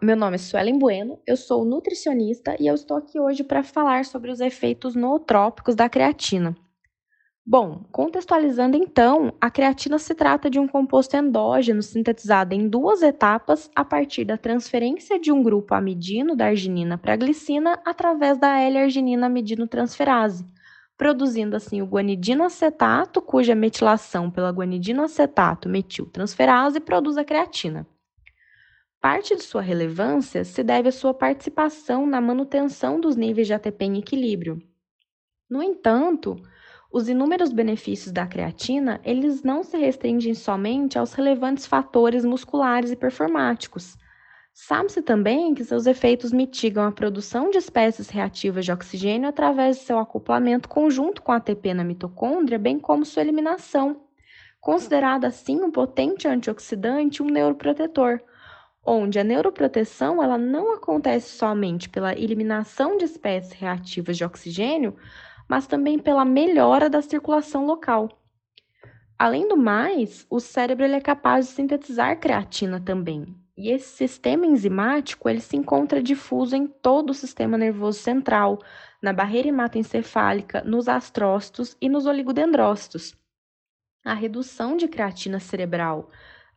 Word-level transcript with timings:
meu 0.00 0.16
nome 0.16 0.36
é 0.36 0.38
Suelen 0.38 0.78
Bueno, 0.78 1.18
eu 1.26 1.36
sou 1.36 1.64
nutricionista 1.64 2.56
e 2.60 2.66
eu 2.66 2.74
estou 2.74 2.96
aqui 2.96 3.18
hoje 3.18 3.42
para 3.42 3.64
falar 3.64 4.04
sobre 4.04 4.30
os 4.30 4.40
efeitos 4.40 4.94
nootrópicos 4.94 5.74
da 5.74 5.88
creatina. 5.88 6.56
Bom, 7.44 7.84
contextualizando 7.90 8.76
então, 8.76 9.32
a 9.40 9.50
creatina 9.50 9.98
se 9.98 10.14
trata 10.14 10.50
de 10.50 10.58
um 10.60 10.68
composto 10.68 11.16
endógeno 11.16 11.82
sintetizado 11.82 12.54
em 12.54 12.68
duas 12.68 13.02
etapas 13.02 13.70
a 13.74 13.84
partir 13.84 14.24
da 14.24 14.36
transferência 14.36 15.18
de 15.18 15.32
um 15.32 15.42
grupo 15.42 15.74
amidino 15.74 16.36
da 16.36 16.46
arginina 16.46 16.98
para 16.98 17.14
a 17.14 17.16
glicina 17.16 17.80
através 17.84 18.38
da 18.38 18.60
L-arginina 18.60 19.26
amidinotransferase, 19.26 20.44
produzindo 20.96 21.56
assim 21.56 21.80
o 21.80 21.86
guanidino 21.86 22.44
acetato, 22.44 23.22
cuja 23.22 23.54
metilação 23.54 24.30
pela 24.30 24.52
guanidino 24.52 25.02
acetato 25.02 25.68
metiltransferase 25.68 26.80
produz 26.80 27.16
a 27.16 27.24
creatina. 27.24 27.86
Parte 29.00 29.36
de 29.36 29.42
sua 29.44 29.62
relevância 29.62 30.44
se 30.44 30.62
deve 30.64 30.88
à 30.88 30.92
sua 30.92 31.14
participação 31.14 32.04
na 32.04 32.20
manutenção 32.20 33.00
dos 33.00 33.14
níveis 33.14 33.46
de 33.46 33.54
ATP 33.54 33.84
em 33.84 33.98
equilíbrio. 33.98 34.60
No 35.48 35.62
entanto, 35.62 36.36
os 36.92 37.08
inúmeros 37.08 37.52
benefícios 37.52 38.12
da 38.12 38.26
creatina, 38.26 39.00
eles 39.04 39.44
não 39.44 39.62
se 39.62 39.76
restringem 39.76 40.34
somente 40.34 40.98
aos 40.98 41.12
relevantes 41.12 41.64
fatores 41.64 42.24
musculares 42.24 42.90
e 42.90 42.96
performáticos. 42.96 43.96
Sabe-se 44.52 45.00
também 45.00 45.54
que 45.54 45.64
seus 45.64 45.86
efeitos 45.86 46.32
mitigam 46.32 46.84
a 46.84 46.90
produção 46.90 47.50
de 47.50 47.58
espécies 47.58 48.08
reativas 48.08 48.64
de 48.64 48.72
oxigênio 48.72 49.28
através 49.28 49.76
de 49.76 49.84
seu 49.84 50.00
acoplamento 50.00 50.68
conjunto 50.68 51.22
com 51.22 51.30
ATP 51.30 51.72
na 51.72 51.84
mitocôndria, 51.84 52.58
bem 52.58 52.80
como 52.80 53.04
sua 53.04 53.22
eliminação, 53.22 54.08
considerado 54.60 55.24
assim 55.24 55.62
um 55.62 55.70
potente 55.70 56.26
antioxidante 56.26 57.22
e 57.22 57.24
um 57.24 57.30
neuroprotetor 57.30 58.20
onde 58.88 59.18
a 59.18 59.24
neuroproteção 59.24 60.22
ela 60.22 60.38
não 60.38 60.72
acontece 60.72 61.36
somente 61.36 61.90
pela 61.90 62.14
eliminação 62.14 62.96
de 62.96 63.04
espécies 63.04 63.52
reativas 63.52 64.16
de 64.16 64.24
oxigênio, 64.24 64.96
mas 65.46 65.66
também 65.66 65.98
pela 65.98 66.24
melhora 66.24 66.88
da 66.88 67.02
circulação 67.02 67.66
local. 67.66 68.08
Além 69.18 69.46
do 69.46 69.58
mais, 69.58 70.26
o 70.30 70.40
cérebro 70.40 70.86
ele 70.86 70.94
é 70.94 71.00
capaz 71.02 71.48
de 71.48 71.52
sintetizar 71.52 72.18
creatina 72.18 72.80
também. 72.80 73.26
E 73.54 73.70
esse 73.70 73.88
sistema 73.88 74.46
enzimático 74.46 75.28
ele 75.28 75.40
se 75.40 75.56
encontra 75.56 76.02
difuso 76.02 76.56
em 76.56 76.66
todo 76.66 77.10
o 77.10 77.14
sistema 77.14 77.58
nervoso 77.58 77.98
central, 77.98 78.58
na 79.02 79.12
barreira 79.12 79.48
hematoencefálica, 79.48 80.62
nos 80.62 80.88
astrócitos 80.88 81.76
e 81.80 81.90
nos 81.90 82.06
oligodendrócitos. 82.06 83.14
A 84.02 84.14
redução 84.14 84.76
de 84.76 84.88
creatina 84.88 85.40
cerebral 85.40 86.08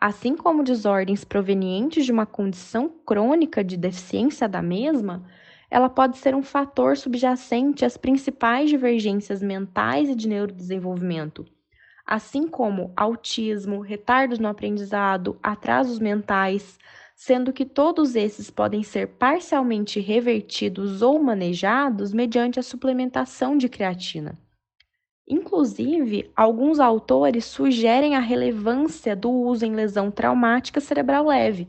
assim 0.00 0.36
como 0.36 0.62
desordens 0.62 1.24
provenientes 1.24 2.04
de 2.04 2.12
uma 2.12 2.26
condição 2.26 2.88
crônica 2.88 3.64
de 3.64 3.76
deficiência 3.76 4.48
da 4.48 4.62
mesma, 4.62 5.24
ela 5.70 5.88
pode 5.88 6.16
ser 6.18 6.34
um 6.34 6.42
fator 6.42 6.96
subjacente 6.96 7.84
às 7.84 7.96
principais 7.96 8.70
divergências 8.70 9.42
mentais 9.42 10.08
e 10.08 10.14
de 10.14 10.28
neurodesenvolvimento, 10.28 11.44
assim 12.06 12.46
como 12.46 12.92
autismo, 12.96 13.80
retardos 13.80 14.38
no 14.38 14.48
aprendizado, 14.48 15.38
atrasos 15.42 15.98
mentais, 15.98 16.78
sendo 17.14 17.52
que 17.52 17.66
todos 17.66 18.14
esses 18.14 18.48
podem 18.48 18.82
ser 18.82 19.08
parcialmente 19.08 20.00
revertidos 20.00 21.02
ou 21.02 21.18
manejados 21.18 22.12
mediante 22.12 22.60
a 22.60 22.62
suplementação 22.62 23.58
de 23.58 23.68
creatina. 23.68 24.38
Inclusive, 25.28 26.30
alguns 26.34 26.80
autores 26.80 27.44
sugerem 27.44 28.16
a 28.16 28.20
relevância 28.20 29.14
do 29.14 29.30
uso 29.30 29.66
em 29.66 29.74
lesão 29.74 30.10
traumática 30.10 30.80
cerebral 30.80 31.26
leve. 31.26 31.68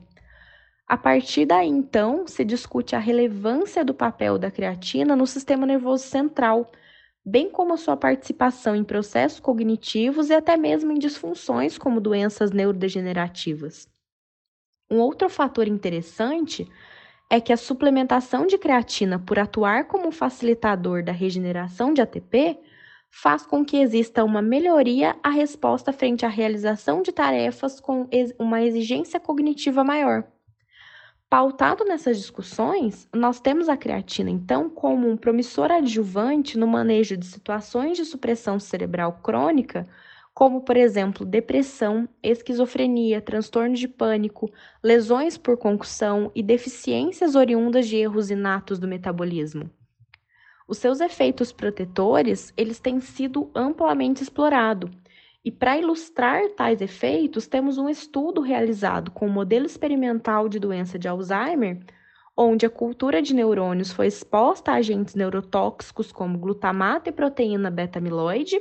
A 0.88 0.97
partir 0.97 1.46
daí, 1.46 1.68
então, 1.68 2.25
se 2.25 2.46
discute 2.46 2.96
a 2.96 3.00
relevância 3.00 3.84
do 3.84 3.94
papel 3.94 4.40
da 4.40 4.50
creatina 4.50 5.16
no 5.16 5.28
sistema 5.28 5.66
nervoso 5.66 6.03
central, 6.06 6.72
bem 7.24 7.50
como 7.50 7.74
a 7.74 7.78
sua 7.78 7.98
participação 7.98 8.75
em 8.75 8.84
processos 8.84 9.40
cognitivos 9.40 10.30
e 10.30 10.34
até 10.34 10.56
mesmo 10.56 10.92
em 10.92 10.98
disfunções 10.98 11.78
como 11.78 12.00
doenças 12.00 12.52
neurodegenerativas. 12.52 13.90
Um 14.90 15.00
outro 15.00 15.30
fator 15.30 15.68
interessante 15.68 16.68
é 17.30 17.40
que 17.40 17.53
a 17.53 17.58
suplementação 17.58 18.48
de 18.48 18.58
creatina, 18.58 19.19
por 19.19 19.38
atuar 19.38 19.86
como 19.86 20.12
facilitador 20.12 21.03
da 21.03 21.12
regeneração 21.12 21.94
de 21.94 22.02
ATP, 22.02 22.58
faz 23.09 23.46
com 23.46 23.66
que 23.66 23.78
exista 23.78 24.24
uma 24.24 24.42
melhoria 24.42 25.16
à 25.24 25.30
resposta 25.30 25.92
frente 25.92 26.25
à 26.25 26.30
realização 26.30 27.02
de 27.02 27.12
tarefas 27.12 27.80
com 27.80 28.08
uma 28.38 28.62
exigência 28.62 29.20
cognitiva 29.20 29.84
maior. 29.84 30.24
Pautado 31.30 31.86
nessas 31.86 32.18
discussões, 32.18 33.08
nós 33.14 33.40
temos 33.40 33.69
a 33.69 33.78
creatina, 33.78 34.31
então, 34.31 34.68
como 34.68 35.08
um 35.08 35.16
promissor 35.16 35.72
adjuvante 35.72 36.58
no 36.58 36.66
manejo 36.66 37.16
de 37.16 37.25
situações 37.25 37.98
de 37.98 38.06
supressão 38.06 38.59
cerebral 38.59 39.19
crônica, 39.22 39.86
como, 40.34 40.62
por 40.62 40.78
exemplo, 40.78 41.25
depressão, 41.25 42.09
esquizofrenia, 42.24 43.22
transtorno 43.22 43.75
de 43.75 43.88
pânico, 43.88 44.50
lesões 44.81 45.38
por 45.38 45.58
concussão 45.58 46.31
e 46.34 46.42
deficiências 46.42 47.36
oriundas 47.36 47.88
de 47.88 47.98
erros 47.98 48.31
inatos 48.31 48.80
do 48.80 48.88
metabolismo. 48.88 49.69
Os 50.69 50.78
seus 50.78 51.02
efeitos 51.02 51.52
protetores, 51.52 52.53
eles 52.56 52.80
têm 52.80 53.00
sido 53.00 53.50
amplamente 53.56 54.22
explorados. 54.22 54.91
E 55.44 55.52
para 55.52 55.80
ilustrar 55.80 56.47
tais 56.50 56.80
efeitos, 56.80 57.47
temos 57.47 57.80
um 57.80 57.90
estudo 57.90 58.40
realizado 58.40 59.09
com 59.09 59.25
o 59.25 59.30
um 59.30 59.34
modelo 59.34 59.66
experimental 59.66 60.47
de 60.47 60.59
doença 60.59 61.00
de 61.00 61.07
Alzheimer, 61.07 61.80
onde 62.38 62.68
a 62.68 62.69
cultura 62.69 63.19
de 63.19 63.34
neurônios 63.34 63.91
foi 63.91 64.06
exposta 64.06 64.72
a 64.72 64.75
agentes 64.75 65.16
neurotóxicos 65.16 66.12
como 66.12 66.38
glutamato 66.38 67.09
e 67.09 67.12
proteína 67.12 67.72
beta-amiloide, 67.72 68.59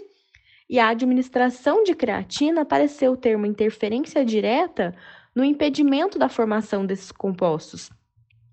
e 0.66 0.78
a 0.78 0.88
administração 0.88 1.84
de 1.84 1.94
creatina 1.94 2.64
pareceu 2.64 3.19
ter 3.19 3.36
uma 3.36 3.46
interferência 3.46 4.25
direta 4.25 4.94
no 5.34 5.44
impedimento 5.44 6.19
da 6.19 6.30
formação 6.30 6.86
desses 6.86 7.12
compostos, 7.12 7.90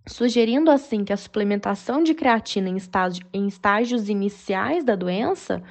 sugerindo 0.08 0.70
assim 0.70 1.04
que 1.04 1.14
a 1.14 1.18
suplementação 1.18 2.04
de 2.04 2.14
creatina 2.14 2.70
em, 2.70 2.78
estágio, 2.78 3.26
em 3.34 3.48
estágios 3.48 4.10
iniciais 4.10 4.84
da 4.84 4.96
doença 4.96 5.64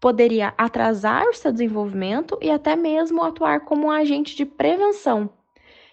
poderia 0.00 0.54
atrasar 0.56 1.26
o 1.28 1.34
seu 1.34 1.52
desenvolvimento 1.52 2.38
e 2.40 2.50
até 2.50 2.74
mesmo 2.74 3.22
atuar 3.22 3.60
como 3.60 3.88
um 3.88 3.90
agente 3.90 4.34
de 4.34 4.46
prevenção. 4.46 5.30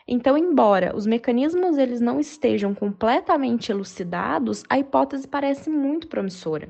Então, 0.07 0.37
embora 0.37 0.95
os 0.95 1.05
mecanismos 1.05 1.77
eles 1.77 1.99
não 1.99 2.17
estejam 2.17 2.73
completamente 2.73 3.71
elucidados, 3.71 4.63
a 4.69 4.79
hipótese 4.79 5.27
parece 5.27 5.69
muito 5.69 6.07
promissora. 6.07 6.69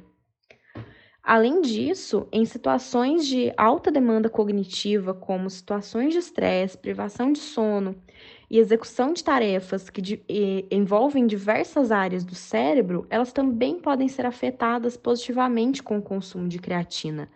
Além 1.22 1.62
disso, 1.62 2.26
em 2.32 2.46
situações 2.46 3.28
de 3.28 3.54
alta 3.58 3.92
demanda 3.92 4.30
cognitiva, 4.30 5.14
como 5.14 5.50
situações 5.50 6.14
de 6.14 6.20
estresse, 6.20 6.78
privação 6.78 7.32
de 7.32 7.40
sono 7.40 7.96
e 8.50 8.60
execução 8.60 9.14
de 9.14 9.24
tarefas 9.24 9.90
que 9.90 10.02
de, 10.02 10.24
e, 10.28 10.66
envolvem 10.72 11.28
diversas 11.28 11.92
áreas 11.92 12.24
do 12.24 12.36
cérebro, 12.36 13.06
elas 13.10 13.34
também 13.34 13.80
podem 13.80 14.08
ser 14.08 14.26
afetadas 14.26 14.96
positivamente 14.96 15.84
com 15.84 15.98
o 15.98 16.02
consumo 16.02 16.48
de 16.48 16.60
creatina, 16.60 17.30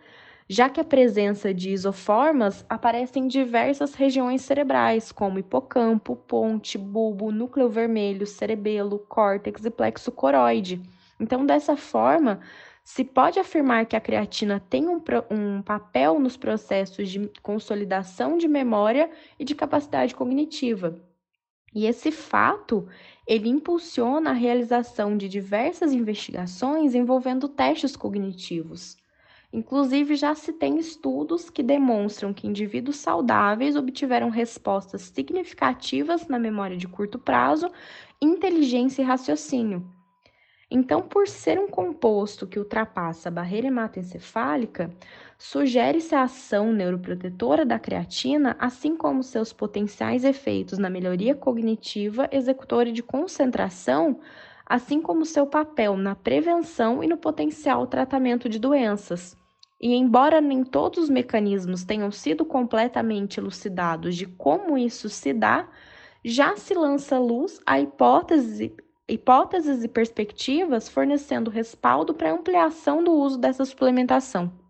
já 0.48 0.68
que 0.68 0.80
a 0.80 0.84
presença 0.84 1.52
de 1.52 1.70
isoformas 1.70 2.64
aparece 2.68 3.18
em 3.18 3.26
diversas 3.26 3.94
regiões 3.94 4.42
cerebrais, 4.42 5.12
como 5.12 5.38
hipocampo, 5.38 6.16
ponte, 6.16 6.78
bulbo, 6.78 7.30
núcleo 7.30 7.68
vermelho, 7.68 8.26
cerebelo, 8.26 8.98
córtex 8.98 9.64
e 9.64 9.70
plexo 9.70 10.10
coroide. 10.10 10.80
Então, 11.20 11.46
dessa 11.46 11.76
forma, 11.76 12.40
se 12.84 13.04
pode 13.04 13.38
afirmar 13.38 13.86
que 13.86 13.94
a 13.94 14.00
creatina 14.00 14.58
tem 14.58 14.88
um, 14.88 15.00
um, 15.30 15.62
papel 15.62 16.18
nos 16.18 16.36
processos 16.36 17.08
de 17.08 17.30
consolidação 17.40 18.36
de 18.36 18.48
memória 18.48 19.10
e 19.38 19.44
de 19.44 19.54
capacidade 19.54 20.14
cognitiva. 20.14 21.00
E 21.74 21.86
esse 21.86 22.10
fato, 22.10 22.86
ele 23.26 23.48
impulsiona 23.48 24.30
a 24.30 24.34
realização 24.34 25.16
de 25.16 25.28
diversas 25.28 25.92
investigações 25.92 26.94
envolvendo 26.94 27.48
testes 27.48 27.96
cognitivos. 27.96 28.96
Inclusive, 29.52 30.16
já 30.16 30.34
se 30.34 30.52
tem 30.52 30.78
estudos 30.78 31.50
que 31.50 31.62
demonstram 31.62 32.32
que 32.32 32.46
indivíduos 32.46 32.96
saudáveis 32.96 33.76
obtiveram 33.76 34.28
respostas 34.28 35.02
significativas 35.02 36.26
na 36.26 36.38
memória 36.38 36.76
de 36.76 36.88
curto 36.88 37.18
prazo, 37.18 37.70
inteligência 38.20 39.02
e 39.02 39.04
raciocínio. 39.04 39.86
Então, 40.74 41.02
por 41.02 41.28
ser 41.28 41.58
um 41.58 41.68
composto 41.68 42.46
que 42.46 42.58
ultrapassa 42.58 43.28
a 43.28 43.32
barreira 43.32 43.66
hematoencefálica, 43.66 44.90
sugere-se 45.36 46.14
a 46.14 46.22
ação 46.22 46.72
neuroprotetora 46.72 47.66
da 47.66 47.78
creatina, 47.78 48.56
assim 48.58 48.96
como 48.96 49.22
seus 49.22 49.52
potenciais 49.52 50.24
efeitos 50.24 50.78
na 50.78 50.88
melhoria 50.88 51.34
cognitiva, 51.34 52.26
executora 52.32 52.90
de 52.90 53.02
concentração, 53.02 54.18
assim 54.64 55.02
como 55.02 55.26
seu 55.26 55.46
papel 55.46 55.94
na 55.94 56.14
prevenção 56.14 57.04
e 57.04 57.06
no 57.06 57.18
potencial 57.18 57.86
tratamento 57.86 58.48
de 58.48 58.58
doenças. 58.58 59.36
E 59.78 59.92
embora 59.92 60.40
nem 60.40 60.64
todos 60.64 61.04
os 61.04 61.10
mecanismos 61.10 61.84
tenham 61.84 62.10
sido 62.10 62.46
completamente 62.46 63.38
elucidados 63.38 64.16
de 64.16 64.24
como 64.24 64.78
isso 64.78 65.10
se 65.10 65.34
dá, 65.34 65.68
já 66.24 66.56
se 66.56 66.72
lança 66.72 67.18
luz 67.18 67.60
a 67.66 67.78
hipótese, 67.78 68.74
hipóteses 69.08 69.82
e 69.82 69.88
perspectivas 69.88 70.88
fornecendo 70.88 71.50
respaldo 71.50 72.14
para 72.14 72.32
ampliação 72.32 73.02
do 73.02 73.12
uso 73.12 73.38
dessa 73.38 73.64
suplementação. 73.64 74.61